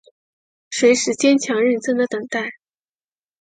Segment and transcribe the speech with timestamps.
[0.71, 2.53] 随时坚强认真的等待